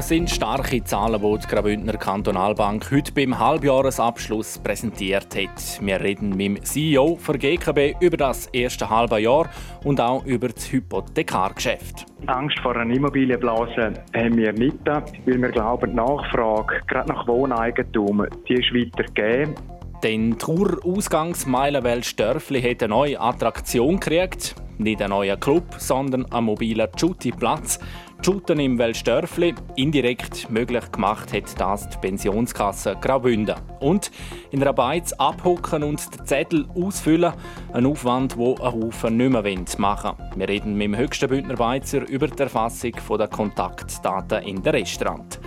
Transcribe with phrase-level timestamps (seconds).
[0.00, 5.78] Es sind starke Zahlen, die die Graubündner Kantonalbank heute beim Halbjahresabschluss präsentiert hat.
[5.82, 9.50] Wir reden mit dem CEO der GKB über das erste halbe Jahr
[9.84, 12.06] und auch über das Hypothekargeschäft.
[12.28, 18.24] Angst vor einer Immobilienblase haben wir nicht, weil wir glauben, die Nachfrage, gerade nach Wohneigentum,
[18.48, 19.54] die ist weiter gegeben.
[20.02, 24.54] Denn die Urausgangsmeilenwelt Störfli hat eine neue Attraktion gekriegt.
[24.78, 27.78] Nicht ein neuer Club, sondern ein mobiler Jutti-Platz.
[28.22, 33.54] Shooten im Weltstörfli indirekt möglich gemacht hat das die Pensionskasse Graubünden.
[33.80, 34.10] Und
[34.50, 37.32] in einer Beiz abhocken und den Zettel ausfüllen,
[37.72, 40.30] ein Aufwand, wo ein Haufen nicht mehr machen wollen.
[40.36, 45.40] Wir reden mit dem höchsten Bündner Beizer über die Erfassung der Kontaktdaten in den Restaurant.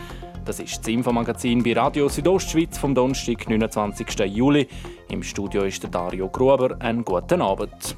[0.43, 4.19] Das ist das Infomagazin bei Radio Südostschweiz vom Donnerstag, 29.
[4.25, 4.67] Juli.
[5.09, 6.75] Im Studio ist der Dario Gruber.
[6.79, 7.95] Einen guten Abend.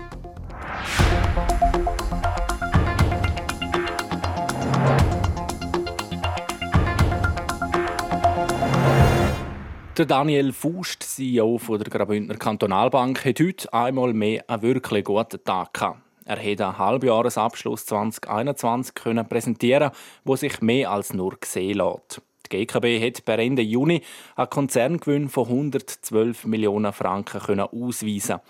[9.97, 15.73] Der Daniel Fust, CEO der Graubündner Kantonalbank, hat heute einmal mehr einen wirklich guten Tag
[15.73, 16.01] gehabt.
[16.25, 18.93] Er konnte einen Halbjahresabschluss 2021
[19.29, 19.91] präsentieren,
[20.25, 22.21] wo sich mehr als nur gesehen lässt.
[22.51, 24.01] Die GKB hat per Ende Juni
[24.35, 28.41] einen Konzerngewinn von 112 Millionen Franken ausweisen.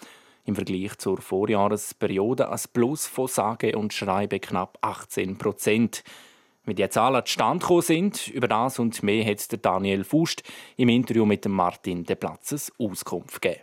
[0.45, 6.03] Im Vergleich zur Vorjahresperiode ein Plus von sage und schreibe knapp 18 Prozent.
[6.65, 10.41] Wie die Zahlen zustande gekommen sind, über das und mehr hat Daniel Fust
[10.77, 13.61] im Interview mit Martin De Platzes Auskunft gegeben.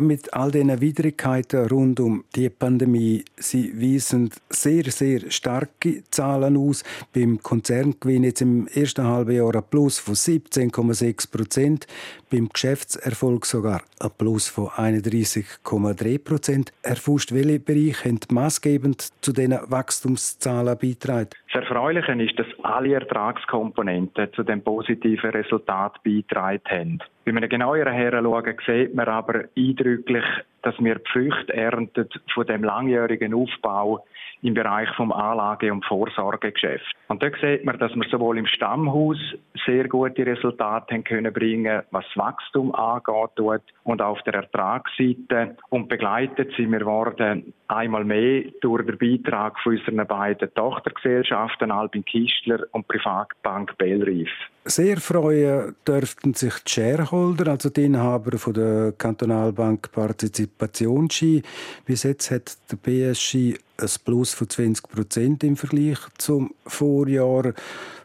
[0.00, 6.82] Mit all den Widrigkeiten rund um die Pandemie, sie weisen sehr, sehr starke Zahlen aus.
[7.12, 11.86] Beim Konzerngewinn jetzt im ersten halben Jahr ein Plus von 17,6 Prozent,
[12.34, 16.72] beim Geschäftserfolg sogar ein Plus von 31,3 Prozent.
[16.82, 21.30] Herr welche Bereiche haben maßgebend zu diesen Wachstumszahlen beitragen?
[21.52, 26.98] Das Erfreuliche ist, dass alle Ertragskomponenten zu dem positiven Resultat beitragen haben.
[27.24, 30.24] Wenn wir genauer heranschauen, sieht man aber eindrücklich,
[30.64, 34.04] dass wir die Früchte ernten von dem langjährigen Aufbau
[34.42, 36.94] im Bereich vom Anlage- und Vorsorgegeschäft.
[37.08, 39.16] Und da sieht man, dass wir sowohl im Stammhaus
[39.64, 45.56] sehr gute Resultate haben können bringen, was Wachstum angeht und auf der Ertragsseite.
[45.70, 52.04] Und begleitet sind wir worden einmal mehr durch den Beitrag von unseren beiden Tochtergesellschaften Albin
[52.04, 54.30] Kistler und Privatbank Bellrief.
[54.66, 61.42] Sehr freuen dürften sich die Shareholder, also die Inhaber von der Kantonalbank Partizipationsski.
[61.84, 67.52] Bis jetzt hat der BSG ein Plus von 20 Prozent im Vergleich zum Vorjahr.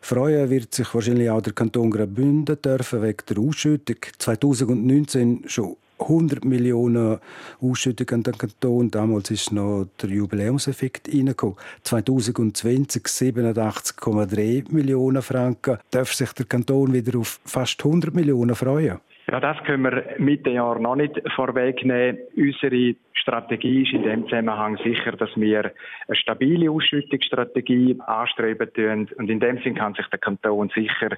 [0.02, 3.98] Freuen wird sich wahrscheinlich auch der Kanton Graubünden dürfen wegen der Ausschüttung.
[4.18, 7.20] 2019 schon 100 Millionen
[7.62, 8.92] Ausschüttung an den Kanton.
[8.92, 11.58] Damals ist noch der Jubiläumseffekt reingekommen.
[11.84, 15.78] 2020 87,3 Millionen Franken.
[15.92, 19.00] Darf sich der Kanton wieder auf fast 100 Millionen freuen?
[19.32, 22.18] Ja, das können wir Mitte Jahr noch nicht vorwegnehmen.
[22.36, 25.72] Unsere Strategie ist in dem Zusammenhang sicher, dass wir
[26.08, 29.08] eine stabile Ausschüttungsstrategie anstreben tun.
[29.18, 31.10] Und in dem Sinn kann sich der Kanton sicher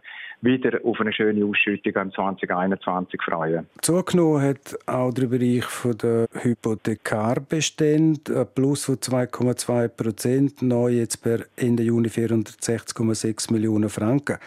[0.42, 3.68] wieder auf eine schöne Ausschüttung im 2021 freuen.
[3.82, 5.66] Zugenommen hat auch der Bereich
[6.02, 14.38] der Hypothekarbestände, ein Plus von 2,2 Prozent, neu jetzt per Ende Juni 460,6 Millionen Franken.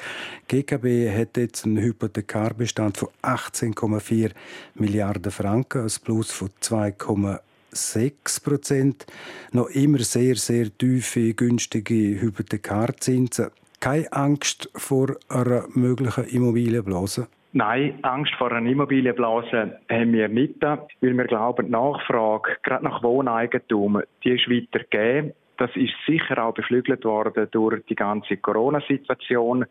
[0.49, 3.09] GKB hat jetzt einen Hypothekarbestand von
[3.55, 4.33] 18,4
[4.75, 7.41] Milliarden Franken, ein Plus von 2,6
[7.75, 9.07] 6 Prozent.
[9.53, 13.51] Noch immer sehr, sehr tiefe, günstige Hypothekarzinsen.
[13.81, 17.29] Keine Angst vor einer möglichen Immobilienblase?
[17.53, 23.03] Nein, Angst vor einer Immobilienblase haben wir nicht, weil wir glauben, die Nachfrage, gerade nach
[23.03, 25.33] Wohneigentum, die ist weiter gegeben.
[25.57, 29.65] Das ist sicher auch beflügelt worden durch die ganze Corona-Situation,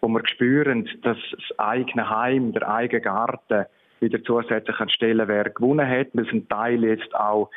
[0.00, 3.66] wo wir spüren, dass das eigene Heim, der eigene Garten
[4.00, 7.50] wieder zusätzlich an Stellenwert gewonnen hat, es ein Teil jetzt auch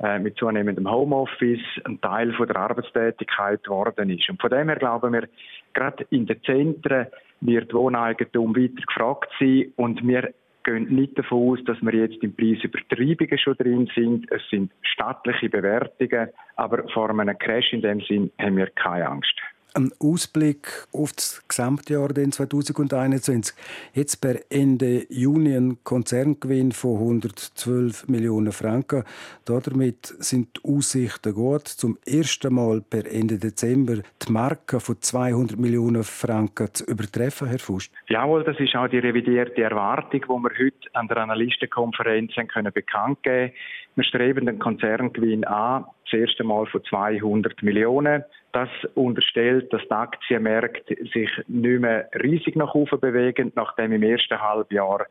[0.00, 4.28] äh, mit zunehmendem Homeoffice ein Teil von der Arbeitstätigkeit geworden ist.
[4.28, 5.28] Und von dem her glauben wir,
[5.72, 7.06] gerade in den Zentren
[7.40, 10.34] wird Wohneigentum weiter gefragt sein und wir
[10.64, 14.30] gehen nicht davon aus, dass wir jetzt im Preisübertreibungen schon drin sind.
[14.32, 19.34] Es sind staatliche Bewertungen, aber vor einem Crash in dem Sinn haben wir keine Angst.
[19.74, 23.54] Ein Ausblick auf das Gesamtjahr 2021.
[23.92, 29.04] Jetzt per Ende Juni ein Konzerngewinn von 112 Millionen Franken.
[29.44, 31.66] Damit sind die Aussichten gut.
[31.66, 37.58] Zum ersten Mal per Ende Dezember die Marke von 200 Millionen Franken zu übertreffen, Herr
[37.58, 37.92] Fust.
[38.08, 43.22] Jawohl, das ist auch die revidierte Erwartung, die wir heute an der Analystenkonferenz können bekannt
[43.22, 43.52] geben
[43.96, 45.84] Wir streben den Konzerngewinn an,
[46.14, 48.24] das erste Mal von 200 Millionen.
[48.52, 54.40] Das unterstellt, dass die Aktienmärkte sich nicht mehr riesig nach oben bewegen, nachdem im ersten
[54.40, 55.06] Halbjahr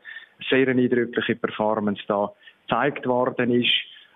[0.48, 2.32] sehr eine eindrückliche Performance da
[2.66, 3.72] gezeigt worden ist.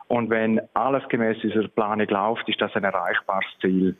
[0.08, 3.94] Und wenn alles gemäß unserer Planung läuft, ist das ein erreichbares Ziel.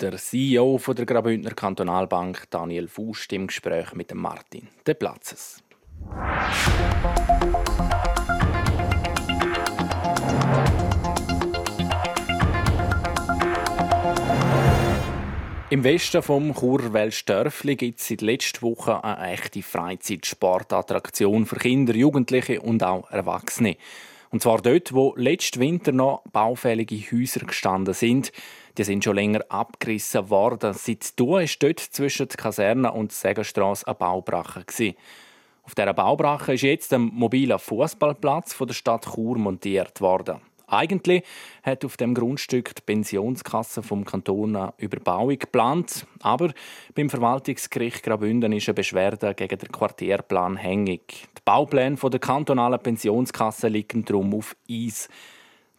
[0.00, 5.62] Der CEO von der Graubündner Kantonalbank, Daniel Fust, im Gespräch mit dem Martin De Platzes.
[15.72, 22.60] Im Westen vom Churwelstörfli gibt es seit letzter Woche eine echte Freizeitsportattraktion für Kinder, Jugendliche
[22.60, 23.78] und auch Erwachsene.
[24.30, 28.32] Und zwar dort, wo letzten Winter noch baufällige Häuser gestanden sind.
[28.76, 30.74] Die sind schon länger abgerissen worden.
[30.74, 34.66] Seit du ist dort zwischen der Kaserne und der Segenstrasse eine Baubrache.
[35.62, 40.42] Auf dieser Baubrache ist jetzt ein mobiler Fußballplatz der Stadt Chur montiert worden.
[40.72, 41.22] Eigentlich
[41.62, 46.54] hat auf dem Grundstück die Pensionskasse vom Kanton eine Überbauung geplant, aber
[46.94, 51.28] beim Verwaltungsgericht Graubünden ist eine Beschwerde gegen den Quartierplan hängig.
[51.36, 55.10] Die Baupläne der kantonalen Pensionskasse liegen darum auf Eis.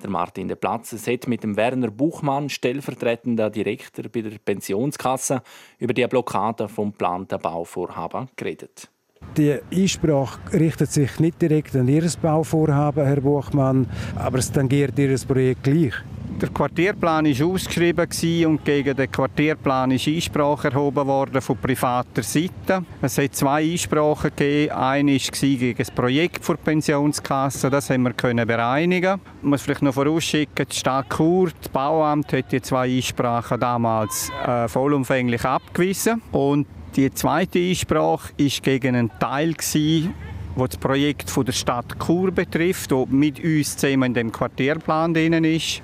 [0.04, 5.42] Der Martin de Platzes hat mit dem Werner Buchmann, stellvertretender Direktor bei der Pensionskasse,
[5.80, 8.93] über die Blockade vom geplanten Bauvorhaben geredet.
[9.38, 15.18] Die Einsprache richtet sich nicht direkt an Ihr Bauvorhaben, Herr Buchmann, aber es tangiert Ihr
[15.28, 15.94] Projekt gleich.
[16.42, 18.08] Der Quartierplan war ausgeschrieben
[18.46, 22.84] und gegen den Quartierplan ist Einsprache erhoben worden von privater Seite.
[23.02, 24.72] Es hat zwei Einsprachen gegeben.
[24.74, 27.70] Eine war gegen das Projekt der Pensionskasse.
[27.70, 29.22] Das haben wir können bereinigen.
[29.42, 34.32] Ich muss vielleicht noch vorausschicken, die Stadt Chur, das Bauamt, hat die zwei Einsprachen damals
[34.46, 36.22] äh, vollumfänglich abgewiesen.
[36.32, 42.92] Und die zweite Einsprache war gegen einen Teil, der das Projekt der Stadt Chur betrifft,
[42.92, 45.82] der mit uns zusammen in dem Quartierplan drin ist.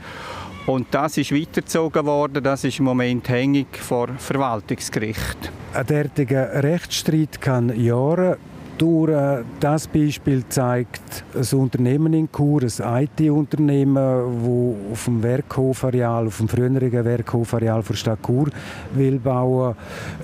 [0.66, 2.44] Und das ist weitergezogen worden.
[2.44, 5.52] Das ist im Moment hängig vor Verwaltungsgericht.
[5.74, 8.38] Ein derartiger Rechtsstreit kann Jahre
[8.80, 9.46] dauern.
[9.60, 16.48] Das Beispiel zeigt ein Unternehmen in Chur, ein IT-Unternehmen, das auf dem Werkhofareal, auf dem
[16.48, 18.50] früheren Werkhofareal der Stadt Chur
[18.94, 19.76] will bauen.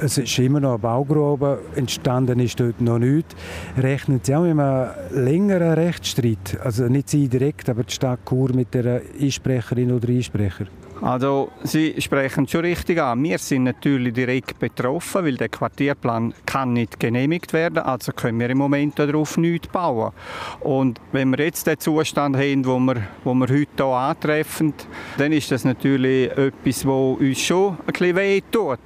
[0.02, 3.36] Es ist immer noch eine Baugrube, entstanden ist dort noch nichts.
[3.78, 8.54] Rechnen Sie auch mit einem längeren Rechtsstreit, also nicht Sie direkt, aber die Stadt Chur
[8.54, 10.66] mit der Einsprecherin oder Einsprecher?
[11.02, 13.22] Also Sie sprechen schon richtig an.
[13.24, 17.80] Wir sind natürlich direkt betroffen, weil der Quartierplan kann nicht genehmigt werden.
[17.80, 20.14] Also können wir im Moment darauf nichts bauen.
[20.62, 24.74] Und wenn wir jetzt den Zustand haben, wo wir, wo wir heute hier antreffen,
[25.18, 28.42] dann ist das natürlich etwas, was uns schon ein bisschen weh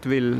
[0.05, 0.37] weil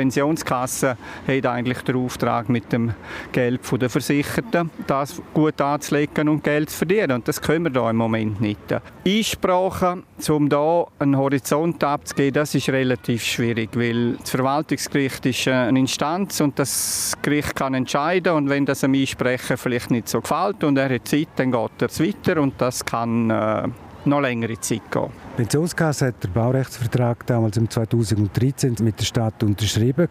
[0.00, 0.96] Pensionskasse
[1.28, 2.94] hat eigentlich den Auftrag, mit dem
[3.32, 7.12] Geld der Versicherten das gut anzulegen und Geld zu verdienen.
[7.12, 8.58] Und das können wir da im Moment nicht.
[9.06, 15.78] Einsprachen, um da einen Horizont abzugeben, das ist relativ schwierig, weil das Verwaltungsgericht ist eine
[15.78, 20.64] Instanz und das Gericht kann entscheiden und wenn das einem Einsprecher vielleicht nicht so gefällt
[20.64, 23.68] und er hat Zeit, dann geht er weiter und das kann äh,
[24.06, 25.10] noch längere Zeit gehen.
[25.36, 30.08] Pensionskasse hat den Baurechtsvertrag damals im 2013 mit der Stadt unterschrieben.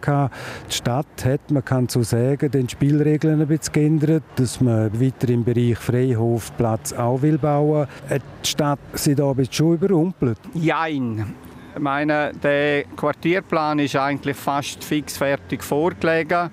[0.69, 5.30] Die Stadt hat, man kann so sagen, den Spielregeln ein bisschen geändert, dass man weiter
[5.30, 7.87] im Bereich Freihofplatz auch will bauen.
[8.09, 10.40] Hat die Stadt sie da ein bisschen schon überrumpelt?
[10.54, 11.33] Nein.
[11.75, 16.49] Ich meine, der Quartierplan ist eigentlich fast fix fertig vorgelegen.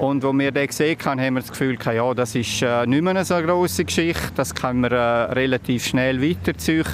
[0.00, 3.02] Und als wir den gesehen haben, haben wir das Gefühl, ja, das ist äh, nicht
[3.02, 4.32] mehr eine so grosse Geschichte.
[4.34, 6.86] Das kann man äh, relativ schnell weiterziehen.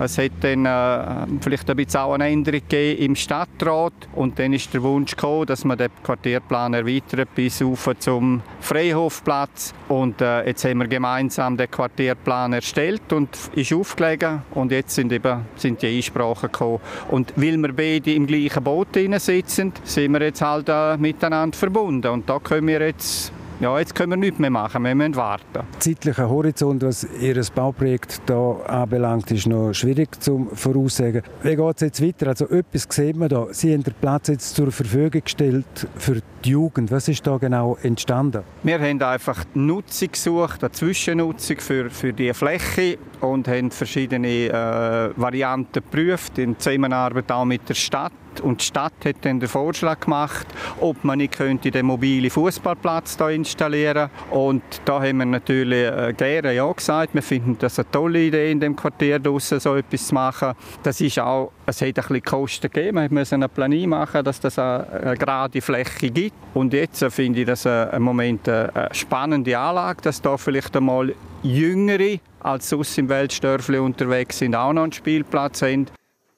[0.00, 3.92] Es hat dann äh, vielleicht ein bisschen auch eine Änderung gegeben im Stadtrat.
[4.16, 7.62] Und dann ist der Wunsch gekommen, dass man den Quartierplan erweitert bis
[8.00, 9.72] zum Freihofplatz.
[9.86, 14.42] Und jetzt haben wir gemeinsam den Quartierplan erstellt und ist aufgelegen.
[14.50, 16.80] Und jetzt sind eben sind die Einsprachen gekommen.
[17.10, 22.08] Und weil wir beide im gleichen Boot sitzen, sind wir jetzt halt miteinander verbunden.
[22.08, 25.66] Und da können wir jetzt ja, jetzt können wir nichts mehr machen, wir müssen warten.
[25.80, 31.22] Zeitlicher Horizont, was Ihr Bauprojekt hier anbelangt, ist noch schwierig zu voraussagen.
[31.42, 32.28] Wie geht es jetzt weiter?
[32.28, 33.48] Also etwas sieht man da.
[33.50, 36.90] Sie haben den Platz jetzt zur Verfügung gestellt für die Jugend.
[36.90, 38.44] Was ist da genau entstanden?
[38.62, 45.20] Wir haben einfach Nutzung gesucht, eine Zwischennutzung für, für diese Fläche und haben verschiedene äh,
[45.20, 50.00] Varianten geprüft, in Zusammenarbeit auch mit der Stadt Und die Stadt hat dann den Vorschlag
[50.00, 50.46] gemacht,
[50.80, 56.14] ob man nicht könnte den mobilen Fußballplatz da installieren Und da haben wir natürlich äh,
[56.16, 57.14] gerne ja gesagt.
[57.14, 60.52] Wir finden das eine tolle Idee, in dem Quartier draussen so etwas zu machen.
[60.82, 62.98] Das ist auch, es hat ein bisschen Kosten gegeben.
[62.98, 66.36] Wir mussten eine Planung machen, dass das eine, eine gerade Fläche gibt.
[66.54, 70.76] Und jetzt äh, finde ich das äh, im Moment eine spannende Anlage, dass da vielleicht
[70.76, 75.86] einmal Jüngere als sonst im Weltstörfli unterwegs sind, auch noch einen Spielplatz haben.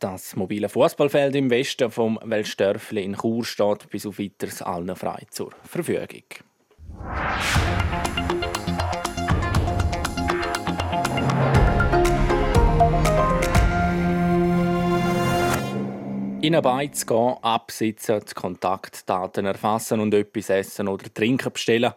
[0.02, 5.22] Das mobile Fußballfeld im Westen vom Weltstörfli in Chur steht bis auf weiteres allen frei
[5.30, 6.24] zur Verfügung.
[16.40, 21.92] In eine Beiz gehen, absitzen, die Kontaktdaten erfassen und etwas essen oder trinken bestellen.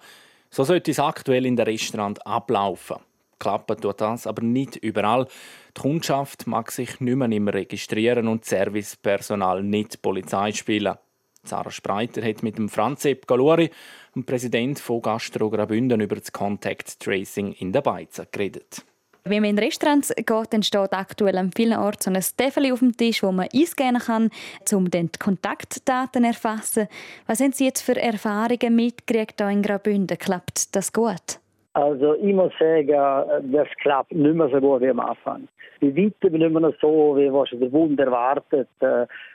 [0.51, 2.97] So sollte es aktuell in der Restaurant ablaufen.
[3.39, 5.27] Klappen tut das aber nicht überall.
[5.75, 10.95] Die Kundschaft mag sich nicht mehr immer registrieren und Servicepersonal nicht Polizei spielen.
[11.43, 13.69] Sarah Spreiter hat mit dem Franzep Galori,
[14.15, 18.83] dem Präsident von Gastro Graubünden, über das Contact Tracing in der Beize geredet.
[19.27, 22.79] Wenn man in Restaurants geht, dann steht aktuell an vielen Orten so ein Tafel auf
[22.79, 24.29] dem Tisch, wo man einscannen kann,
[24.71, 26.87] um dann die Kontaktdaten zu erfassen.
[27.25, 30.17] Was haben Sie jetzt für Erfahrungen mitgekriegt hier in Graubünden?
[30.17, 31.39] Klappt das gut?
[31.75, 35.45] Also ich muss sagen, das klappt nicht mehr so gut wie am Anfang.
[35.81, 38.69] Bei weitem nicht mehr so, wie was der Bund erwartet.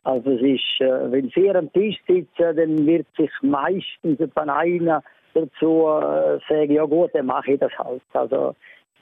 [0.04, 5.02] Also es ist, äh, wenn Sie am Tisch sitzen, dann wird sich meistens einer
[5.34, 8.00] dazu äh, sagen, ja gut, dann mache ich das halt.
[8.14, 8.54] Also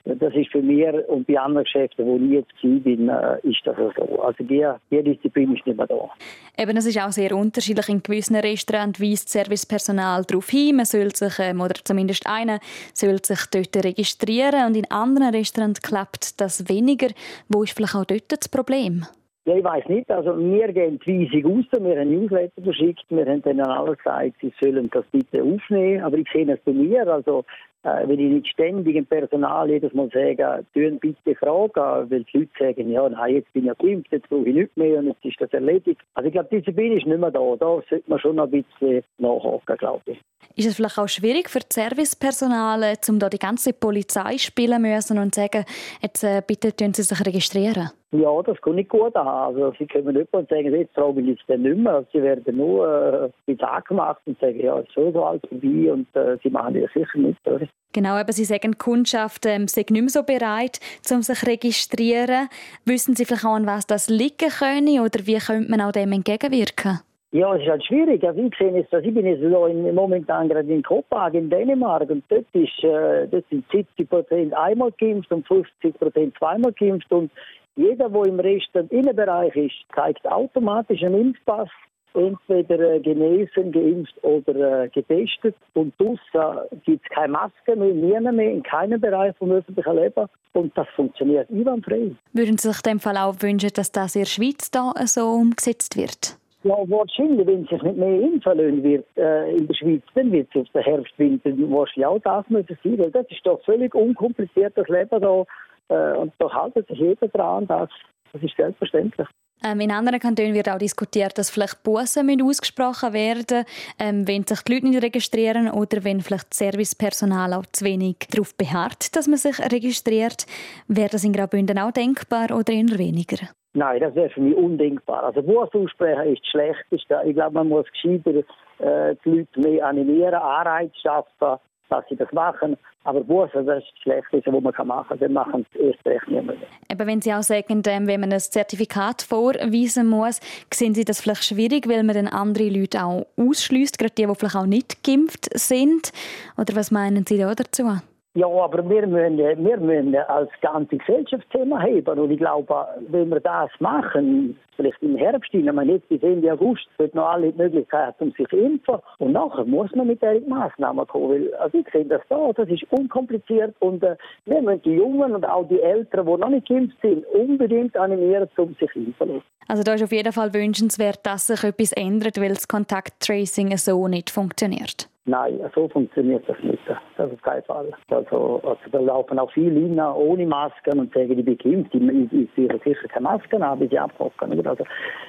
[0.05, 3.75] das ist für mich und bei anderen Geschäften, wo ich jetzt bin, äh, ist das
[3.77, 4.21] so.
[4.21, 6.09] Also die, die Disziplin ist nicht mehr da.
[6.57, 7.89] Eben, es ist auch sehr unterschiedlich.
[7.89, 12.59] In gewissen Restaurants weist Servicepersonal darauf hin, man soll sich, ähm, oder zumindest einer,
[12.93, 17.09] soll sich dort registrieren und in anderen Restaurants klappt das weniger.
[17.47, 19.05] Wo ist vielleicht auch dort das Problem?
[19.49, 20.11] Ja, ich weiß nicht.
[20.11, 24.53] Also wir gehen die raus, wir haben Newsletter verschickt, wir haben dann alle gesagt, sie
[24.61, 26.03] sollen das bitte aufnehmen.
[26.03, 27.43] Aber ich sehe es bei mir, also
[27.81, 32.37] äh, wenn ich nicht ständig im Personal jedes Mal sage, tun bitte fragen, weil die
[32.37, 35.25] Leute sagen, ja, nein, jetzt bin ich geimpft, jetzt brauche ich nichts mehr und jetzt
[35.25, 35.99] ist das erledigt.
[36.13, 37.55] Also ich glaube, diese Disziplin ist nicht mehr da.
[37.59, 40.19] Da sollte man schon noch ein bisschen nachhaken, glaube ich.
[40.59, 45.17] Ist es vielleicht auch schwierig für das Servicepersonal, um da die ganze Polizei spielen müssen
[45.17, 45.63] und sagen,
[46.01, 47.91] jetzt äh, bitte tun Sie sich registrieren?
[48.11, 49.25] Ja, das kann nicht gut an.
[49.25, 51.93] Also sie können nicht und sagen, jetzt frage ich jetzt nicht mehr.
[51.93, 55.47] Also, sie werden nur äh, Tag gemacht und sagen, ja, es ist schon so alt
[55.47, 57.47] vorbei und äh, sie machen das sicher nicht.
[57.47, 57.65] Oder?
[57.93, 62.49] Genau, aber Sie sagen, die Kundschaft ähm, nicht mehr so bereit, um sich zu registrieren.
[62.83, 66.11] Wissen Sie vielleicht auch, an was das liegen könnte oder wie könnte man auch dem
[66.11, 66.99] entgegenwirken?
[67.31, 68.23] Ja, es ist halt schwierig.
[68.23, 72.09] Also ich sehe jetzt, ich bin jetzt so in, momentan gerade in Kopenhagen, in Dänemark,
[72.09, 77.11] und dort, ist, äh, dort sind 70 Prozent einmal geimpft und 50 Prozent zweimal geimpft.
[77.11, 77.31] Und
[77.75, 81.69] jeder, der im Rest Innenbereich ist, zeigt automatisch einen Impfpass
[82.15, 85.55] entweder äh, genesen, geimpft oder äh, getestet.
[85.75, 90.25] Und draussen gibt es keine Maske mehr, niemand mehr, in keinem Bereich vom öffentlichen Leben.
[90.53, 92.11] Und das funktioniert einwandfrei.
[92.33, 95.27] Würden Sie sich in dem Fall auch wünschen, dass das in der Schweiz da so
[95.27, 96.39] umgesetzt wird?
[96.63, 100.61] Ja, wahrscheinlich, wenn sich nicht mehr impfen wird äh, in der Schweiz, dann wird es
[100.61, 104.87] auf den Herbst, Winter wahrscheinlich auch das müssen sein, weil das ist doch völlig unkompliziertes
[104.89, 105.43] Leben da
[105.89, 107.89] äh, und da haltet sich jeder dran, das,
[108.33, 109.27] das ist selbstverständlich.
[109.63, 113.65] Ähm, in anderen Kantonen wird auch diskutiert, dass vielleicht Bussen ausgesprochen werden
[113.97, 118.17] ähm, wenn sich die Leute nicht registrieren oder wenn vielleicht das Servicepersonal auch zu wenig
[118.31, 120.45] darauf beharrt, dass man sich registriert.
[120.87, 123.49] Wäre das in Graubünden auch denkbar oder eher weniger?
[123.73, 125.23] Nein, das wäre für mich undenkbar.
[125.23, 127.21] Also Bus aussprechen ist das Schlechteste.
[127.25, 128.43] Ich glaube, man muss gescheiter
[128.79, 131.59] äh, die Leute mehr animieren, Anreiz schaffen,
[131.89, 132.77] dass sie das machen.
[133.03, 135.19] Aber Bussen, das ist das Schlechteste, was man machen kann.
[135.19, 136.55] Dann machen es erst recht nicht mehr.
[136.91, 140.41] Aber wenn Sie auch sagen, ähm, wenn man ein Zertifikat vorweisen muss,
[140.73, 144.35] sehen Sie das vielleicht schwierig, weil man dann andere Leute auch ausschließt, gerade die, die
[144.35, 146.11] vielleicht auch nicht geimpft sind?
[146.57, 147.99] Oder was meinen Sie da dazu?
[148.35, 152.19] Ja, aber wir müssen, wir müssen als ganze Gesellschaftsthema heben.
[152.19, 156.53] Und ich glaube, wenn wir das machen, vielleicht im Herbst, ich meine, jetzt bis Ende
[156.53, 158.95] August, wird noch alle die Möglichkeit, um sich zu impfen.
[159.17, 161.29] Und nachher muss man mit diesen Massnahmen kommen.
[161.29, 163.75] Weil, also ich sehe das da, das ist unkompliziert.
[163.79, 167.25] Und äh, wir müssen die Jungen und auch die Älteren, die noch nicht geimpft sind,
[167.27, 169.41] unbedingt animieren, um sich impfen.
[169.67, 174.07] Also da ist auf jeden Fall wünschenswert, dass sich etwas ändert, weil das Kontakttracing so
[174.07, 175.09] nicht funktioniert.
[175.29, 176.81] Nein, so funktioniert das nicht.
[177.15, 177.91] Das ist kein Fall.
[178.09, 181.93] Also, also da laufen auch viele rein ohne Masken und sagen, ich bin geimpft.
[181.93, 184.51] Ich, ziehe sicher keine Masken an, bis ich abhocken.
[184.69, 184.85] Also,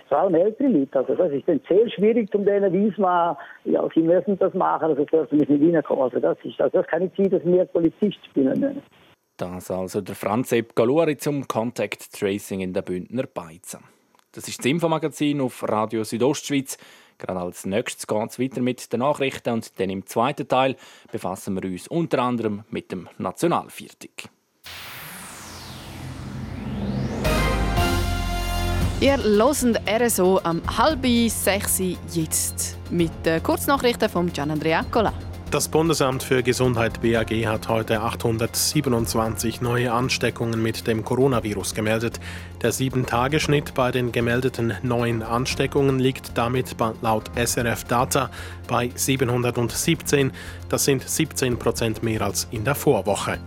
[0.08, 0.98] vor allem ältere Leute.
[0.98, 5.04] Also, das ist dann sehr schwierig, um denen weismachen, ja, sie müssen das machen, also
[5.04, 6.04] dürfen nicht reinkommen.
[6.04, 8.82] Also, das, ist, also das kann nicht sein, dass wir Polizist spielen.
[9.36, 13.80] Das also der Franz Epp Galuri zum Contact Tracing in der Bündner Beizen.
[14.32, 16.76] Das ist das Infomagazin auf Radio Südostschweiz.
[17.18, 20.76] Gerade als nächstes geht es weiter mit den Nachrichten und dann im zweiten Teil
[21.10, 24.28] befassen wir uns unter anderem mit dem Nationalviertig.
[29.00, 31.80] Ihr hört RSO am halb sechs
[32.12, 35.14] jetzt mit den Kurznachrichten von Gian Andrea Cola.
[35.50, 42.20] Das Bundesamt für Gesundheit BAG hat heute 827 neue Ansteckungen mit dem Coronavirus gemeldet.
[42.60, 48.28] Der 7-Tage-Schnitt bei den gemeldeten neuen Ansteckungen liegt damit laut SRF Data
[48.68, 50.30] bei 717.
[50.68, 53.38] Das sind 17 Prozent mehr als in der Vorwoche.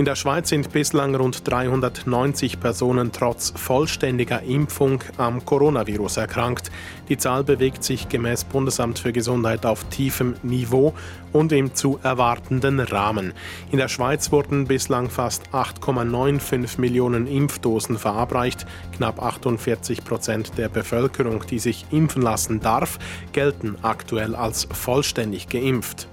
[0.00, 6.70] In der Schweiz sind bislang rund 390 Personen trotz vollständiger Impfung am Coronavirus erkrankt.
[7.10, 10.94] Die Zahl bewegt sich gemäß Bundesamt für Gesundheit auf tiefem Niveau
[11.34, 13.34] und im zu erwartenden Rahmen.
[13.72, 18.64] In der Schweiz wurden bislang fast 8,95 Millionen Impfdosen verabreicht.
[18.96, 22.98] Knapp 48 Prozent der Bevölkerung, die sich impfen lassen darf,
[23.32, 26.08] gelten aktuell als vollständig geimpft.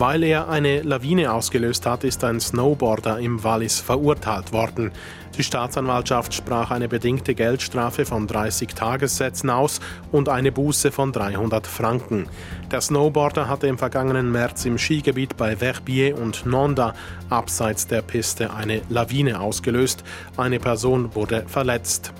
[0.00, 4.92] Weil er eine Lawine ausgelöst hat, ist ein Snowboarder im Wallis verurteilt worden.
[5.36, 9.78] Die Staatsanwaltschaft sprach eine bedingte Geldstrafe von 30 Tagessätzen aus
[10.10, 12.30] und eine Buße von 300 Franken.
[12.72, 16.94] Der Snowboarder hatte im vergangenen März im Skigebiet bei Verbier und Nonda
[17.28, 20.02] abseits der Piste eine Lawine ausgelöst.
[20.34, 22.14] Eine Person wurde verletzt.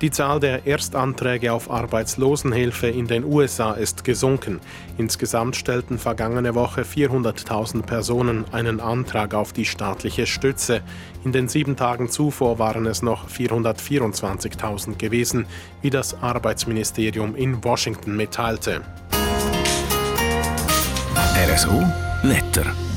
[0.00, 4.60] Die Zahl der Erstanträge auf Arbeitslosenhilfe in den USA ist gesunken.
[4.96, 10.82] Insgesamt stellten vergangene Woche 400.000 Personen einen Antrag auf die staatliche Stütze.
[11.24, 15.46] In den sieben Tagen zuvor waren es noch 424.000 gewesen,
[15.82, 18.82] wie das Arbeitsministerium in Washington mitteilte.
[21.34, 21.82] RSO
[22.22, 22.87] Wetter.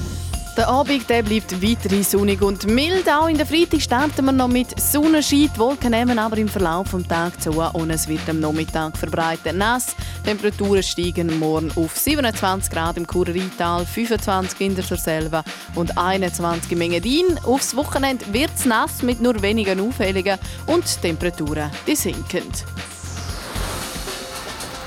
[0.58, 3.10] Der Abend der bleibt weiterhin sonnig und mild.
[3.10, 5.50] Auch in der Freitag starten wir noch mit Sonnenschein.
[5.54, 9.56] Die Wolken nehmen aber im Verlauf des Tages zu und es wird am Nachmittag verbreitet
[9.56, 9.96] nass.
[10.20, 15.44] Die Temperaturen steigen morgen auf 27 Grad im Kurerital, 25 in der Surselva
[15.76, 17.40] und 21 im Engadin.
[17.46, 22.44] Aufs Wochenende wird es nass mit nur wenigen Aufhellungen und die Temperaturen die sinken.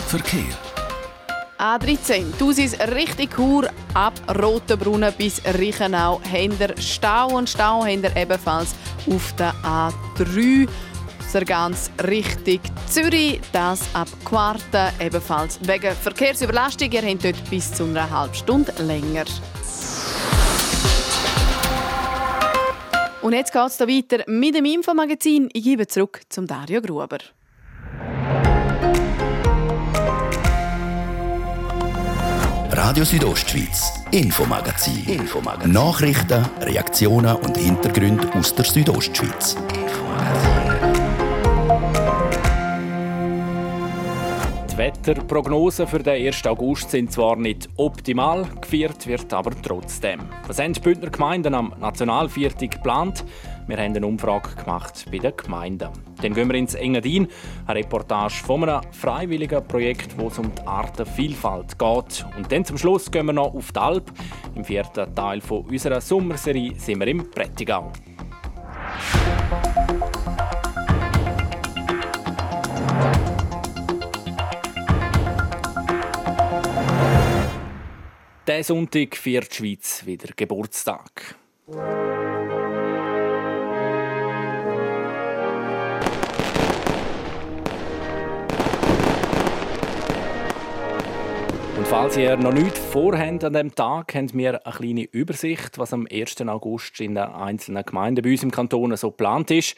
[0.09, 0.64] Verkehr.
[1.65, 6.21] A13, du siehst richtig Kur ab Rotenbrunnen bis Reichenau.
[6.31, 8.75] Händer Stau und Stauhänder ebenfalls
[9.11, 10.69] auf der A3.
[11.27, 16.93] Sehr ganz richtig Zürich, das ab Quarten ebenfalls wegen Verkehrsüberlastung.
[16.93, 19.25] Ihr habt dort bis zu einer halben Stunde länger.
[23.23, 25.49] Und jetzt geht es weiter mit dem Infomagazin.
[25.55, 27.21] Ich gebe zurück zum Dario Gruber.
[32.87, 35.09] Radio Südostschweiz, Infomagazin.
[35.09, 35.73] Infomagazin.
[35.73, 39.57] Nachrichten, Reaktionen und Hintergründe aus der Südostschweiz.
[44.71, 46.45] Die Wetterprognosen für den 1.
[46.45, 50.21] August sind zwar nicht optimal, gefeiert wird aber trotzdem.
[50.47, 53.25] Was haben die Bündner Gemeinden am Nationalviertel geplant?
[53.67, 55.89] Wir haben eine Umfrage gemacht bei den Gemeinden.
[56.21, 57.29] Dann gehen wir ins Engadin,
[57.67, 62.27] eine Reportage von einem freiwilligen Projekt, wo es um die Artenvielfalt geht.
[62.37, 64.13] Und dann zum Schluss gehen wir noch auf die Alp.
[64.55, 67.91] Im vierten Teil von unserer Sommerserie sind wir im Prättigau.
[78.47, 81.35] Diesen Sonntag feiert die Schweiz wieder Geburtstag.
[91.85, 95.93] Und falls ihr noch nichts vorhabt an diesem Tag, haben wir eine kleine Übersicht, was
[95.93, 96.41] am 1.
[96.41, 99.77] August in den einzelnen Gemeinden bei uns im Kanton so geplant ist.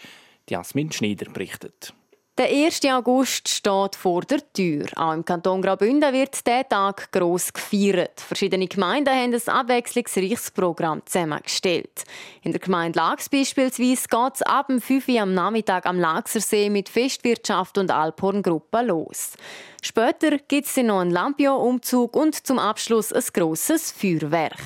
[0.49, 1.95] Jasmin Schneider berichtet.
[2.39, 2.85] Der 1.
[2.93, 4.85] August steht vor der Tür.
[4.97, 8.21] Auch im Kanton Graubünden wird dieser Tag gross gefeiert.
[8.21, 12.05] Verschiedene Gemeinden haben ein abwechslungsreiches Programm zusammengestellt.
[12.43, 16.69] In der Gemeinde Lax beispielsweise geht es ab dem 5 Uhr am Nachmittag am Laxersee
[16.69, 19.33] mit Festwirtschaft und Alphorngruppe los.
[19.81, 24.61] Später gibt es noch einen Lampio-Umzug und zum Abschluss ein grosses Feuerwerk.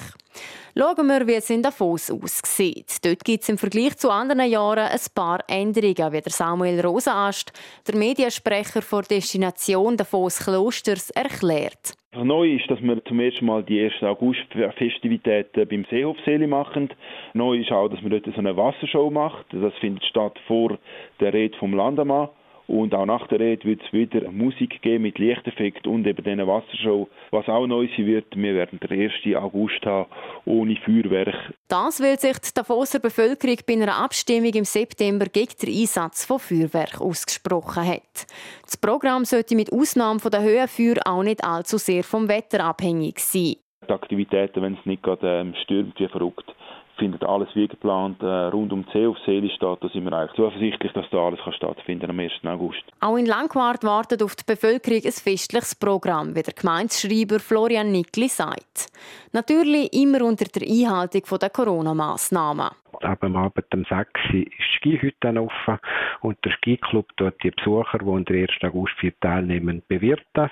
[0.77, 3.05] Schauen wir, wie es in Davos aussieht.
[3.05, 7.53] Dort gibt es im Vergleich zu anderen Jahren ein paar Änderungen, wie der Samuel Rosenast,
[7.87, 11.95] der Mediensprecher der Destination Davos Klosters, erklärt.
[12.13, 14.03] Neu ist, dass wir zum ersten Mal die 1.
[14.03, 16.91] August-Festivitäten beim Seehofseele machen.
[17.35, 19.47] Neu ist auch, dass man dort so eine Wassershow macht.
[19.53, 20.77] Das findet statt vor
[21.21, 22.31] der Rede vom Landamann.
[22.71, 26.47] Und auch nach der Rede wird es wieder Musik geben mit Lichteffekt und eben diesen
[26.47, 27.09] Wassershow.
[27.33, 29.37] Was auch neu sein wird, wir werden den 1.
[29.37, 30.09] August haben
[30.45, 31.53] ohne Feuerwerk.
[31.67, 36.39] Das will sich die Davoser Bevölkerung bei einer Abstimmung im September gegen den Einsatz von
[36.39, 38.27] Feuerwerk ausgesprochen hat.
[38.63, 43.57] Das Programm sollte mit Ausnahme der Höhenfeuer auch nicht allzu sehr vom Wetter abhängig sein.
[43.89, 46.55] Die Aktivitäten, wenn es nicht gerade ähm, stürmt wie verrückt,
[47.01, 49.79] findet alles wie geplant äh, rund um See auf See statt.
[49.81, 52.33] Da sind wir eigentlich zuversichtlich, dass da alles kann stattfinden am 1.
[52.45, 52.83] August.
[53.01, 58.29] Auch in Langquart wartet auf die Bevölkerung ein festliches Programm, wie der Gemeindeschreiber Florian Nickli
[58.29, 58.93] sagt.
[59.33, 62.71] Natürlich immer unter der Einhaltung der Corona-Massnahmen.
[63.03, 65.79] Am Abend um 6 Uhr ist die Skihütte offen
[66.21, 68.51] und der Skiclub dort die Besucher, die an der 1.
[68.63, 70.51] August teilnehmen, bewirten.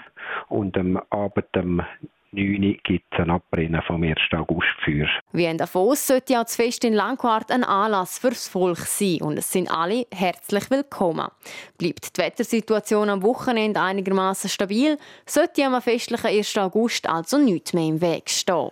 [0.49, 1.83] Und am Abend um
[2.33, 4.19] 9 gibt es ein Abrennen vom 1.
[4.33, 5.09] August für.
[5.33, 9.39] Wie in Davos sollte auch das Fest in Langquart ein Anlass fürs Volk sein und
[9.39, 11.29] es sind alle herzlich willkommen.
[11.79, 16.59] Bleibt die Wettersituation am Wochenende einigermaßen stabil, sollte am festlichen 1.
[16.59, 18.71] August also nichts mehr im Weg stehen.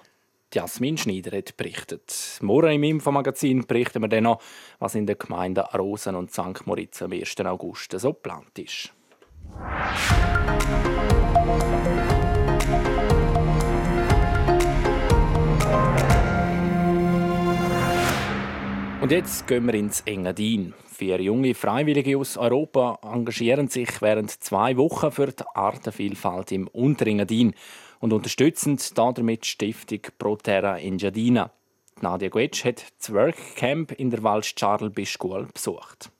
[0.55, 2.39] Jasmin Schneider hat berichtet.
[2.41, 4.41] Morgen im Infomagazin berichten wir dann noch,
[4.79, 6.67] was in den Gemeinden Rosen und St.
[6.67, 7.41] Moritz am 1.
[7.41, 8.93] August so geplant ist.
[19.01, 20.75] Und jetzt gehen wir ins Engadin.
[20.87, 27.55] Vier junge Freiwillige aus Europa engagieren sich während zwei Wochen für die Artenvielfalt im Unterengadin
[28.01, 31.51] und unterstützen damit die Stiftung Proterra Engadina.
[32.01, 36.11] Nadia Guetsch hat das Workcamp in der Waldscharlby-Schule besucht.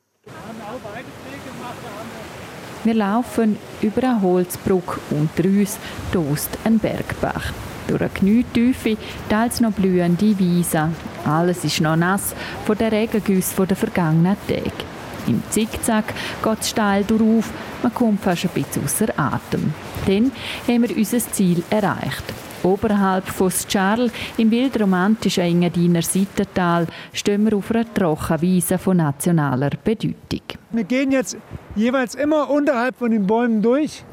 [2.85, 5.79] Wir laufen über eine Holzbrücke unter uns
[6.13, 7.53] tost ein Bergbach.
[7.89, 8.97] Durch eine Knietiefe,
[9.29, 10.91] teils noch blühende Wiese.
[11.25, 12.35] Alles ist noch nass
[12.65, 14.96] von den Regengüssen der vergangenen Tage.
[15.27, 17.45] Im Zickzack geht es steil durch,
[17.83, 19.73] man kommt fast ein bisschen außer Atem.
[20.07, 20.31] Dann
[20.69, 22.25] haben wir unser Ziel erreicht.
[22.63, 30.43] Oberhalb von Scharl, im wildromantischen Engadiner Seitental, stehen wir auf einer Trockenwiese von nationaler Bedeutung.
[30.73, 31.37] Wir gehen jetzt
[31.77, 34.05] jeweils immer unterhalb von den Bäumen durch.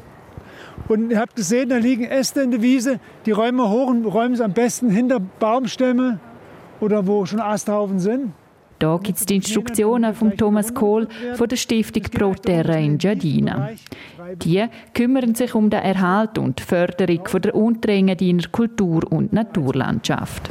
[0.88, 3.00] Und ihr habt gesehen, da liegen Äste in der Wiese.
[3.26, 6.20] Die räumen wir hoch und räumen es am besten hinter Baumstämme
[6.80, 8.32] oder wo schon Asthaufen sind.
[8.84, 13.70] Da gibt es die Instruktionen von Thomas Kohl von der Stiftung Pro Terra in Giardina.
[14.34, 20.50] Die kümmern sich um den Erhalt und die Förderung von der Unterengadiner Kultur- und Naturlandschaft.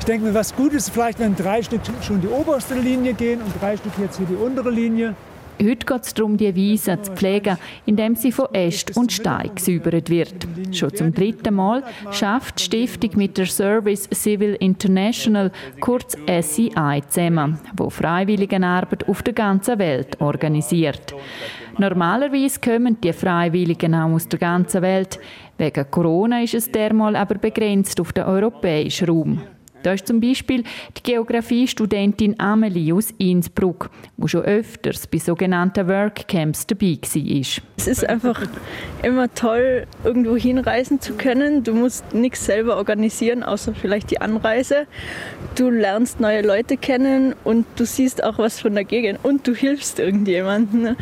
[0.00, 3.40] Ich denke mir, was gut ist, vielleicht wenn drei Stück schon die oberste Linie gehen
[3.40, 5.14] und drei Stück jetzt hier die untere Linie.
[5.60, 10.08] Heute geht es darum, die Wiese zu pflegen, indem sie von Äst und Stein gesäubert
[10.08, 10.46] wird.
[10.72, 17.58] Schon zum dritten Mal schafft die Stiftung mit der Service Civil International, kurz SCI, zusammen,
[17.76, 21.14] wo Freiwilligenarbeit auf der ganzen Welt organisiert.
[21.76, 25.18] Normalerweise kommen die Freiwilligen auch aus der ganzen Welt.
[25.58, 29.42] Wegen Corona ist es dermal aber begrenzt auf den europäischen Raum.
[29.82, 30.64] Da ist zum Beispiel
[30.96, 37.62] die Geografiestudentin Amelie aus Innsbruck, die schon öfters bei sogenannten Workcamps dabei war.
[37.76, 38.42] Es ist einfach
[39.02, 41.62] immer toll, irgendwo hinreisen zu können.
[41.62, 44.86] Du musst nichts selber organisieren, außer vielleicht die Anreise.
[45.54, 49.54] Du lernst neue Leute kennen und du siehst auch was von der Gegend und du
[49.54, 50.96] hilfst irgendjemandem.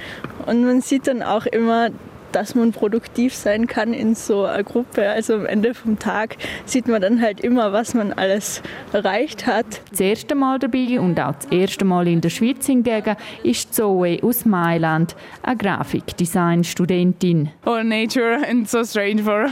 [0.45, 1.91] Und man sieht dann auch immer,
[2.37, 5.09] dass man produktiv sein kann in so einer Gruppe.
[5.09, 8.61] Also am Ende vom Tag sieht man dann halt immer, was man alles
[8.93, 9.65] erreicht hat.
[9.91, 14.19] Das erste Mal dabei und auch das erste Mal in der Schweiz hingegen ist Zoe
[14.23, 17.49] aus Mailand, eine Grafikdesign-Studentin.
[17.65, 19.47] Oh, nature and so strange for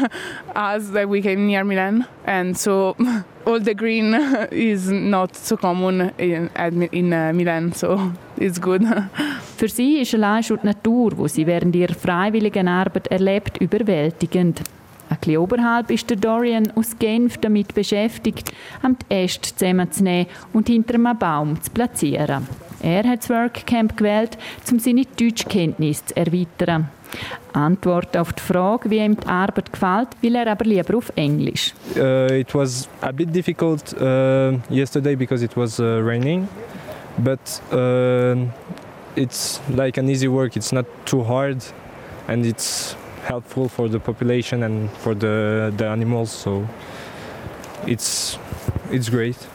[0.54, 2.94] us that we came near Milan and so
[3.46, 4.14] all the green
[4.50, 6.50] is not so common in,
[6.92, 8.82] in uh, Milan, so it's good.
[9.56, 14.62] Für sie ist allein schon die Natur, die sie während ihrer freiwilligen Arbeit erlebt, überwältigend.
[15.10, 18.52] Ein bisschen oberhalb ist der Dorian aus Genf damit beschäftigt,
[18.82, 22.46] am Äste zusammenzunehmen und hinter einem Baum zu platzieren.
[22.82, 24.36] Er hat das Workcamp gewählt,
[24.70, 26.88] um seine Deutschkenntnisse zu erweitern.
[27.52, 31.72] Antwort auf die Frage, wie ihm die Arbeit gefällt, will er aber lieber auf Englisch.
[31.96, 36.48] Uh, it was a bit difficult uh, yesterday because it was uh, raining,
[37.18, 37.40] but
[37.72, 38.36] uh,
[39.14, 40.56] it's like an easy work.
[40.56, 41.58] It's not too hard,
[42.28, 42.96] and it's
[43.26, 46.30] helpful for the population and for the the animals.
[46.30, 46.66] So
[47.86, 48.38] it's.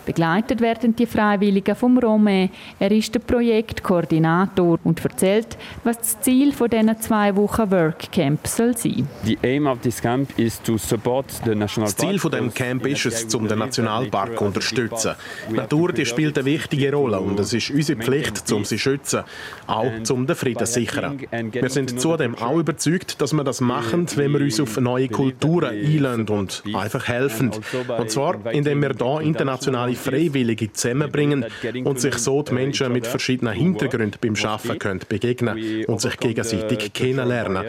[0.06, 2.50] Begleitet werden die Freiwilligen vom Romé.
[2.80, 8.76] Er ist der Projektkoordinator und erzählt, was das Ziel von diesen zwei Wochen Workcamp soll
[8.76, 9.08] sein.
[9.24, 12.86] The aim of this camp is to support the national Das Ziel von dem Camp
[12.86, 15.16] ist es, um den Nationalpark zu unterstützen.
[15.50, 18.82] Die Natur die spielt eine wichtige Rolle und es ist unsere Pflicht, um sie zu
[18.82, 19.24] schützen,
[19.68, 21.20] auch um den Frieden zu sichern.
[21.52, 25.70] Wir sind zudem auch überzeugt, dass wir das machen, wenn wir uns auf neue Kulturen
[25.70, 27.52] einlassen und einfach helfen.
[27.98, 31.46] Und zwar, indem wir internationale Freiwillige zusammenbringen
[31.84, 36.94] und sich so die Menschen mit verschiedenen Hintergründen beim Arbeiten können begegnen und sich gegenseitig
[36.94, 37.64] kennenlernen.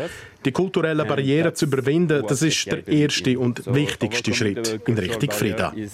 [0.45, 5.91] Die kulturellen Barrieren zu überwinden, das ist der erste und wichtigste Schritt in Richtung Frieden.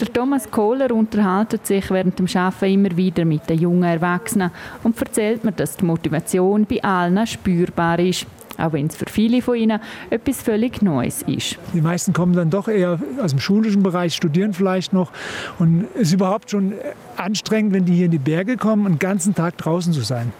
[0.00, 4.50] Der Thomas Kohler unterhält sich während dem Arbeiten immer wieder mit den jungen Erwachsenen
[4.82, 8.26] und erzählt mir, dass die Motivation bei allen spürbar ist.
[8.58, 11.58] Auch wenn es für viele von ihnen etwas völlig Neues ist.
[11.74, 15.12] Die meisten kommen dann doch eher aus dem schulischen Bereich, studieren vielleicht noch.
[15.58, 16.74] Und es ist überhaupt schon
[17.16, 20.32] anstrengend, wenn die hier in die Berge kommen, einen ganzen Tag draußen zu sein,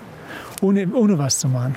[0.63, 1.77] ohne, ohne was zu machen.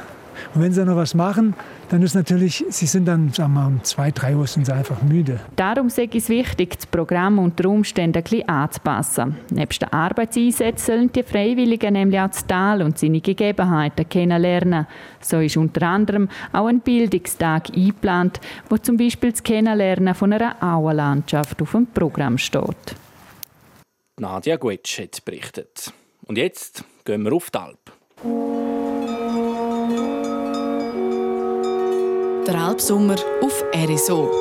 [0.54, 1.56] Und wenn sie noch was machen,
[1.90, 4.74] dann ist natürlich, sie sind dann, sagen wir mal, um zwei, drei Uhr sind sie
[4.74, 5.40] einfach müde.
[5.56, 9.38] Darum sei es wichtig, das Programm unter Umständen ein bisschen anzupassen.
[9.52, 14.88] Neben den Arbeitseinsätzen sollen die Freiwilligen nämlich auch das Tal und seine Gegebenheiten kennenlernen.
[15.22, 20.62] So ist unter anderem auch ein Bildungstag eingeplant, wo zum Beispiel das Kennenlernen von einer
[20.62, 22.96] Auenlandschaft auf dem Programm steht.
[24.20, 25.94] Nadja Guetsch hat berichtet.
[26.26, 28.79] Und jetzt gehen wir auf die Alp.
[32.50, 34.32] Der Alpsommer auf RSO.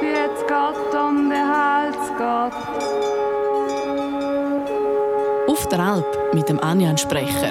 [0.00, 2.54] Jetzt Gott um den Hals geht.
[5.48, 7.50] Auf der Alp mit dem Anjan Sprecher.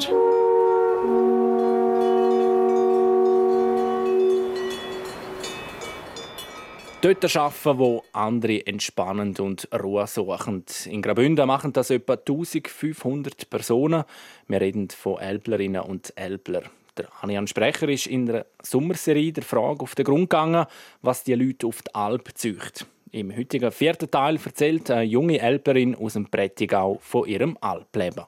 [7.01, 10.63] Dort arbeiten, wo andere entspannend und Ruhe suchen.
[10.85, 14.05] In Graubünden machen das etwa 1500 Personen.
[14.47, 16.63] Wir reden von Elblerinnen und Elbler.
[16.97, 20.65] Der Anian Sprecher ist in der Sommerserie der Frage auf den Grund gegangen,
[21.01, 22.86] was die Leute auf die Alp zücht.
[23.12, 28.25] Im heutigen vierten Teil erzählt eine junge Elberin aus dem Prättigau von ihrem Alpleben.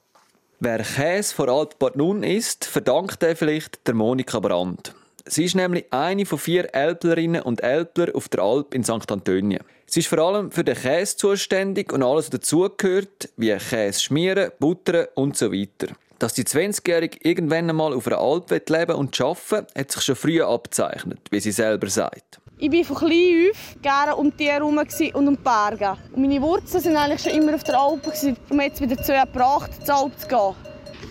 [0.59, 4.93] Wer Käse vor Altbad Nun isst, verdankt er vielleicht der Monika Brandt.
[5.25, 9.11] Sie ist nämlich eine von vier Elblerinnen und Elbler auf der Alp in St.
[9.11, 9.61] Antonien.
[9.85, 14.51] Sie ist vor allem für den Käse zuständig und alles, was dazugehört, wie Käse schmieren,
[14.59, 15.93] buttern und so weiter.
[16.19, 20.41] Dass die 20-Jährige irgendwann einmal auf einer Alp leben und arbeiten hat sich schon früh
[20.41, 22.39] abzeichnet, wie sie selber sagt.
[22.59, 25.95] Ich war von klein auf gerne um die herum und um die Berge.
[26.13, 28.11] Und meine Wurzeln waren eigentlich schon immer auf der Alp,
[28.49, 30.55] um jetzt wieder zu gebracht, zur Alp zu gehen.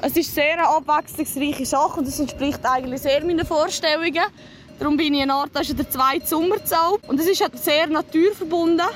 [0.03, 4.25] Es ist sehr eine abwechslungsreiche Sache und das entspricht eigentlich sehr meinen Vorstellungen.
[4.79, 7.09] Darum bin ich eine Art, das der zweite Sommerzauber.
[7.09, 8.87] Und es ist halt sehr naturverbunden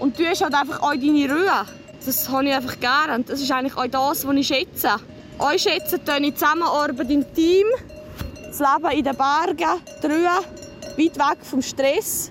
[0.00, 1.66] und du hast halt einfach auch deine Ruhe.
[2.04, 4.90] Das habe ich einfach gerne und das ist eigentlich auch das, was ich schätze.
[5.38, 7.66] Euch schätze ich Zusammenarbeit im Team,
[8.46, 10.44] das Leben in den Bergen, die Ruhe,
[10.96, 12.30] weit weg vom Stress,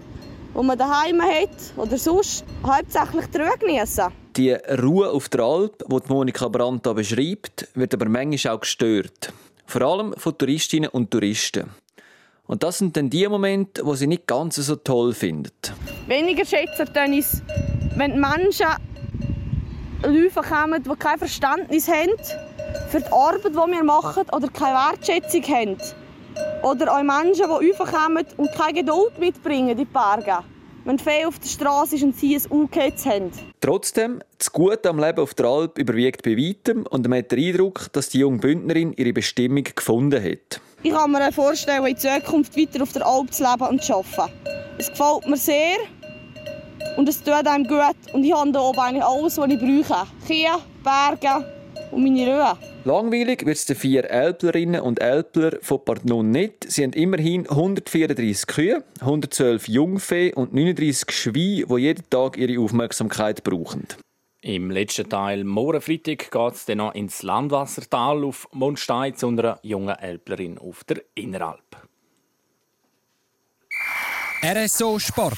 [0.55, 4.05] den man daheim hat oder sonst hauptsächlich die Ruhe genießen.
[4.37, 9.33] Die Ruhe auf der Alp, die Monika Brandt hier beschreibt, wird aber manchmal auch gestört.
[9.65, 11.69] Vor allem von Touristinnen und Touristen.
[12.45, 15.73] Und das sind dann die Momente, die sie nicht ganz so toll findet.
[16.07, 17.41] Weniger schätze ich es,
[17.95, 18.67] wenn die Menschen
[20.03, 22.11] Leute kommen, die kein Verständnis haben
[22.89, 25.77] für die Arbeit, die wir machen, oder keine Wertschätzung haben.
[26.63, 30.39] Oder auch Menschen, die kommen und keine Geduld mitbringen in die Berge.
[30.83, 33.31] Wenn Fee auf der Straße ist und sie ein UKZ haben.
[33.59, 37.39] Trotzdem, das Gute am Leben auf der Alp überwiegt bei weitem und man hat den
[37.39, 40.59] Eindruck, dass die junge Bündnerin ihre Bestimmung gefunden hat.
[40.81, 44.33] Ich kann mir vorstellen, in Zukunft weiter auf der Alp zu leben und zu arbeiten.
[44.79, 45.77] Es gefällt mir sehr
[46.97, 48.13] und es tut einem gut.
[48.13, 50.07] Und ich habe hier oben eigentlich alles, was ich brauche.
[50.25, 51.60] Kühe, Berge
[51.91, 52.57] und meine Ruhe.
[52.83, 56.65] Langweilig wird es den vier Elblerinnen und Elbler von Partnon nicht.
[56.69, 63.43] Sie haben immerhin 134 Kühe, 112 Jungfee und 39 Schweine, die jeden Tag ihre Aufmerksamkeit
[63.43, 63.87] brauchen.
[64.41, 69.59] Im letzten Teil morgen Freitag geht es dann noch ins Landwassertal auf Mondstein zu einer
[69.61, 71.77] jungen Elblerin auf der Inneralp.
[74.43, 75.37] RSO Sport.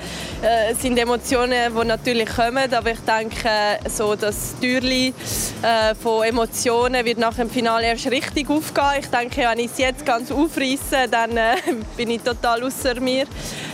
[0.41, 3.49] äh, es sind Emotionen, die natürlich kommen, aber ich denke,
[3.87, 5.13] so das Türli
[5.61, 9.01] äh, von Emotionen wird nach dem Finale erst richtig aufgehen.
[9.01, 11.37] Ich denke, wenn ich es jetzt ganz aufreiße, dann
[11.97, 13.25] bin ich total außer mir.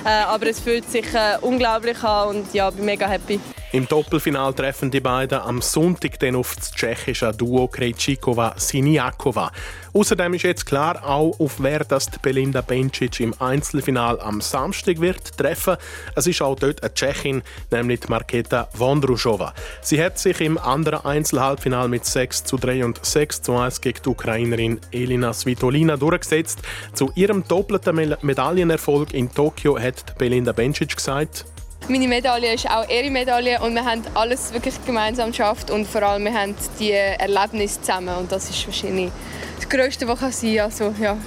[0.04, 1.06] Aber es fühlt sich
[1.42, 3.40] unglaublich an und ja, bin mega happy.
[3.74, 9.50] Im Doppelfinal treffen die beiden am Sonntag dann auf das tschechische Duo Krejcikova-Siniakova.
[9.94, 15.38] Außerdem ist jetzt klar auch, auf wer das Belinda Bencic im Einzelfinal am Samstag wird
[15.38, 15.78] treffen.
[16.16, 19.54] Es ist auch dort eine Tschechin, nämlich Marketa Vondrushova.
[19.80, 24.00] Sie hat sich im anderen Einzelhalbfinal mit 6 zu 3 und 6 zu 1 gegen
[24.04, 26.60] die Ukrainerin Elina Svitolina durchgesetzt.
[26.94, 31.46] Zu ihrem doppelten Medaillenerfolg in Tokio hat Belinda Bencic gesagt,
[31.90, 36.04] meine Medaille ist auch ihre Medaille und wir haben alles wirklich gemeinsam geschafft und vor
[36.04, 39.12] allem wir haben die Erlebnisse zusammen und das ist wahrscheinlich
[39.58, 40.60] das Größte, was kann sein.
[40.60, 41.18] Also ja,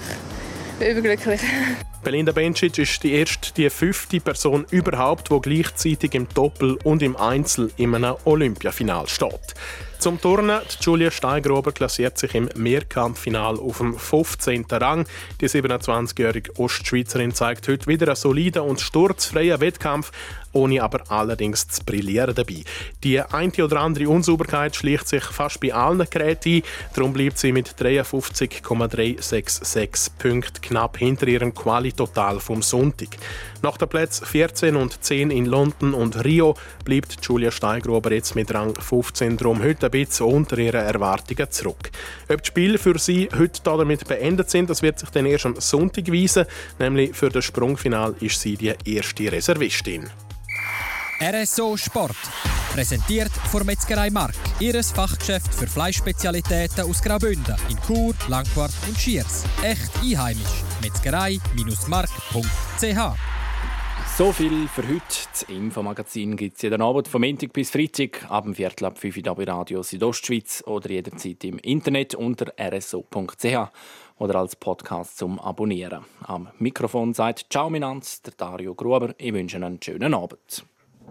[0.72, 1.40] ich bin überglücklich.
[2.04, 7.16] Belinda Bencic ist die erste, die fünfte Person überhaupt, die gleichzeitig im Doppel und im
[7.16, 9.54] Einzel in einem Olympiafinal steht.
[9.98, 14.66] Zum Turnen, Julia Steigrober klassiert sich im Mehrkampffinal auf dem 15.
[14.70, 15.06] Rang.
[15.40, 20.12] Die 27-jährige Ostschweizerin zeigt heute wieder einen soliden und sturzfreien Wettkampf,
[20.54, 22.64] ohne aber allerdings zu brillieren dabei.
[23.02, 26.62] Die eine oder andere Unsauberkeit schlicht sich fast bei allen Geräten ein,
[26.94, 33.08] darum bleibt sie mit 53,366 Punkten knapp hinter ihrem Quali-Total vom Sonntag.
[33.62, 38.52] Nach den Plätzen 14 und 10 in London und Rio bleibt Julia Steigruber jetzt mit
[38.52, 41.90] Rang 15 drum heute ein bisschen unter ihren Erwartungen zurück.
[42.28, 45.56] Ob die Spiele für sie heute damit beendet sind, das wird sich dann erst am
[45.58, 46.46] Sonntag weisen,
[46.78, 50.10] nämlich für das Sprungfinal ist sie die erste Reservistin.
[51.20, 52.16] RSO Sport.
[52.72, 54.34] Präsentiert von Metzgerei Mark.
[54.58, 59.44] Ihres Fachgeschäft für Fleischspezialitäten aus Graubünden in Chur, Langquart und Schiers.
[59.62, 60.64] Echt einheimisch.
[60.82, 63.18] Metzgerei-mark.ch
[64.16, 65.02] so viel für heute.
[65.32, 69.16] Das Infomagazin gibt es jeden Abend vom Montag bis Freitag ab dem Viertel ab 5
[69.16, 73.72] Uhr bei Radio Südostschweiz oder jederzeit im Internet unter rso.ch
[74.18, 76.04] oder als Podcast zum Abonnieren.
[76.22, 79.16] Am Mikrofon sagt Ciao Minanz, der Dario Gruber.
[79.18, 80.64] Ich wünsche einen schönen Abend.